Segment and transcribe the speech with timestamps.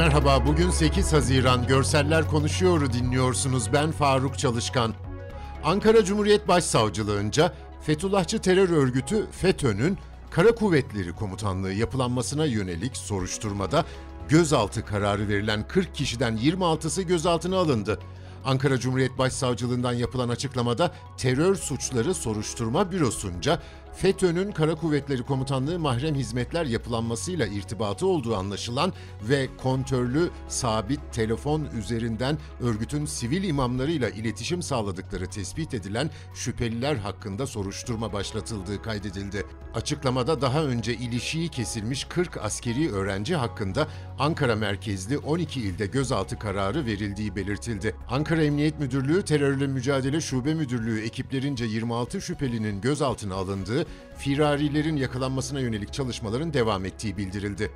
[0.00, 3.72] Merhaba, bugün 8 Haziran Görseller Konuşuyor'u dinliyorsunuz.
[3.72, 4.94] Ben Faruk Çalışkan.
[5.64, 9.98] Ankara Cumhuriyet Başsavcılığınca Fethullahçı terör örgütü FETÖ'nün
[10.30, 13.84] Kara Kuvvetleri Komutanlığı yapılanmasına yönelik soruşturmada
[14.28, 17.98] gözaltı kararı verilen 40 kişiden 26'sı gözaltına alındı.
[18.44, 23.62] Ankara Cumhuriyet Başsavcılığından yapılan açıklamada terör suçları soruşturma bürosunca
[23.94, 28.92] FETÖ'nün Kara Kuvvetleri Komutanlığı mahrem hizmetler yapılanmasıyla irtibatı olduğu anlaşılan
[29.28, 38.12] ve kontörlü sabit telefon üzerinden örgütün sivil imamlarıyla iletişim sağladıkları tespit edilen şüpheliler hakkında soruşturma
[38.12, 39.46] başlatıldığı kaydedildi.
[39.74, 46.86] Açıklamada daha önce ilişiği kesilmiş 40 askeri öğrenci hakkında Ankara merkezli 12 ilde gözaltı kararı
[46.86, 47.96] verildiği belirtildi.
[48.10, 53.79] Ankara Emniyet Müdürlüğü Terörle Mücadele Şube Müdürlüğü ekiplerince 26 şüphelinin gözaltına alındığı,
[54.18, 57.70] firarilerin yakalanmasına yönelik çalışmaların devam ettiği bildirildi.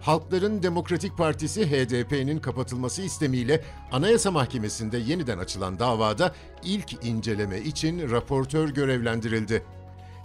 [0.00, 8.68] Halkların Demokratik Partisi HDP'nin kapatılması istemiyle Anayasa Mahkemesi'nde yeniden açılan davada ilk inceleme için raportör
[8.68, 9.62] görevlendirildi.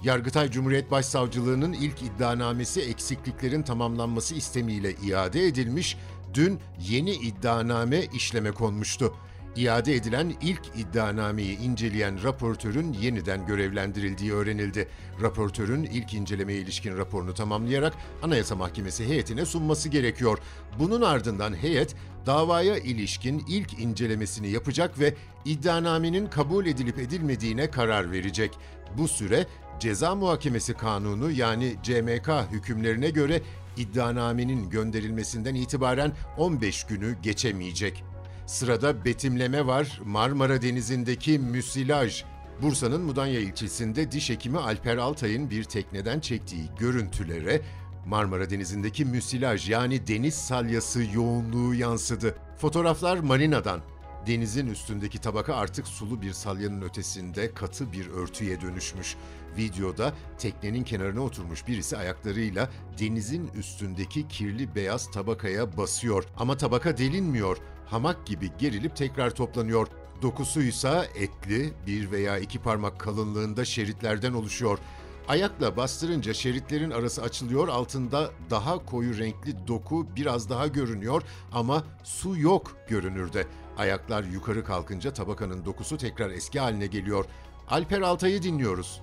[0.03, 5.97] Yargıtay Cumhuriyet Başsavcılığı'nın ilk iddianamesi eksikliklerin tamamlanması istemiyle iade edilmiş,
[6.33, 9.13] dün yeni iddianame işleme konmuştu.
[9.55, 14.87] İade edilen ilk iddianameyi inceleyen raportörün yeniden görevlendirildiği öğrenildi.
[15.21, 17.93] Raportörün ilk incelemeye ilişkin raporunu tamamlayarak
[18.23, 20.39] Anayasa Mahkemesi heyetine sunması gerekiyor.
[20.79, 25.13] Bunun ardından heyet davaya ilişkin ilk incelemesini yapacak ve
[25.45, 28.51] iddianamenin kabul edilip edilmediğine karar verecek.
[28.97, 29.47] Bu süre
[29.79, 33.41] Ceza Muhakemesi Kanunu yani CMK hükümlerine göre
[33.77, 38.12] iddianamenin gönderilmesinden itibaren 15 günü geçemeyecek.
[38.45, 39.99] Sırada betimleme var.
[40.05, 42.23] Marmara Denizi'ndeki müsilaj.
[42.61, 47.61] Bursa'nın Mudanya ilçesinde diş hekimi Alper Altay'ın bir tekneden çektiği görüntülere
[48.05, 52.35] Marmara Denizi'ndeki müsilaj yani deniz salyası yoğunluğu yansıdı.
[52.57, 53.81] Fotoğraflar marinadan.
[54.27, 59.15] Denizin üstündeki tabaka artık sulu bir salyanın ötesinde katı bir örtüye dönüşmüş.
[59.57, 62.69] Videoda teknenin kenarına oturmuş birisi ayaklarıyla
[62.99, 66.23] denizin üstündeki kirli beyaz tabakaya basıyor.
[66.37, 67.57] Ama tabaka delinmiyor.
[67.85, 69.87] Hamak gibi gerilip tekrar toplanıyor.
[70.21, 74.79] Dokusuysa etli, bir veya iki parmak kalınlığında şeritlerden oluşuyor.
[75.27, 82.37] Ayakla bastırınca şeritlerin arası açılıyor, altında daha koyu renkli doku biraz daha görünüyor ama su
[82.39, 83.47] yok görünürde.
[83.77, 87.25] Ayaklar yukarı kalkınca tabakanın dokusu tekrar eski haline geliyor.
[87.69, 89.01] Alper Altay'ı dinliyoruz.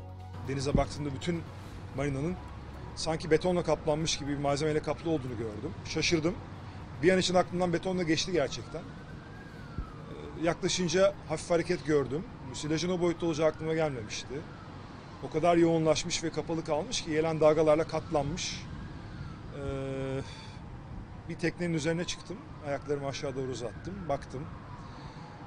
[0.49, 1.43] Denize baktığımda bütün
[1.97, 2.35] marinanın
[2.97, 5.71] sanki betonla kaplanmış gibi bir malzemeyle kaplı olduğunu gördüm.
[5.85, 6.35] Şaşırdım.
[7.03, 8.81] Bir an için aklımdan betonla geçti gerçekten.
[8.81, 12.25] Ee, Yaklaşınca hafif hareket gördüm.
[12.49, 14.35] Müsilajın o boyutta olacağı aklıma gelmemişti.
[15.23, 18.63] O kadar yoğunlaşmış ve kapalı kalmış ki gelen dalgalarla katlanmış.
[19.57, 20.21] Ee,
[21.29, 22.37] bir teknenin üzerine çıktım.
[22.67, 23.95] Ayaklarımı aşağı doğru uzattım.
[24.09, 24.43] Baktım.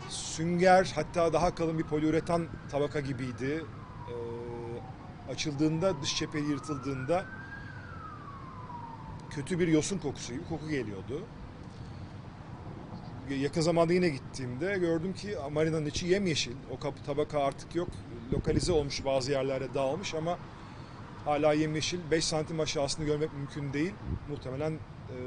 [0.10, 3.66] Sünger hatta daha kalın bir poliüretan tabaka gibiydi.
[4.10, 7.26] Ee, açıldığında dış cepheli yırtıldığında
[9.30, 11.22] kötü bir yosun kokusu gibi koku geliyordu.
[13.30, 16.56] Yakın zamanda yine gittiğimde gördüm ki marinanın içi yemyeşil.
[16.72, 17.90] O tabaka artık yok.
[18.34, 20.38] Lokalize olmuş bazı yerlere dağılmış ama
[21.26, 22.00] hala yemyeşil.
[22.12, 23.94] 5 santim aşağısını görmek mümkün değil.
[24.30, 25.18] Muhtemelen e,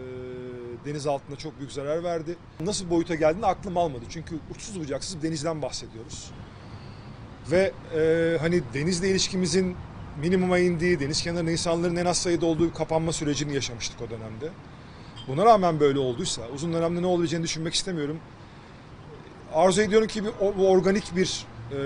[0.85, 2.37] deniz altında çok büyük zarar verdi.
[2.61, 4.05] Nasıl boyuta geldiğini aklım almadı.
[4.09, 6.31] Çünkü uçsuz bucaksız denizden bahsediyoruz.
[7.51, 9.77] Ve e, hani denizle ilişkimizin
[10.21, 14.51] minimuma indiği, deniz kenarında insanların en az sayıda olduğu kapanma sürecini yaşamıştık o dönemde.
[15.29, 18.19] Buna rağmen böyle olduysa uzun dönemde ne olabileceğini düşünmek istemiyorum.
[19.55, 21.79] Arzu ediyorum ki bir, bu organik bir e,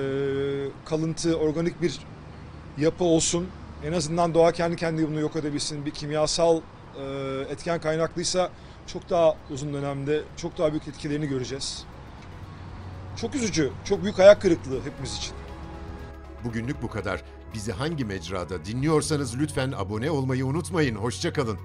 [0.85, 1.99] kalıntı, organik bir
[2.79, 3.49] yapı olsun.
[3.85, 5.87] En azından doğa kendi kendine bunu yok edebilsin.
[5.87, 7.05] Bir kimyasal e,
[7.51, 8.51] etken kaynaklıysa
[8.87, 11.85] çok daha uzun dönemde çok daha büyük etkilerini göreceğiz.
[13.17, 15.33] Çok üzücü, çok büyük ayak kırıklığı hepimiz için.
[16.45, 17.23] Bugünlük bu kadar.
[17.55, 20.95] Bizi hangi mecrada dinliyorsanız lütfen abone olmayı unutmayın.
[20.95, 21.59] Hoşçakalın.